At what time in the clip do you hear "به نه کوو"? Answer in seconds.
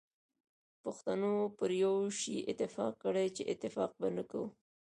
3.99-4.47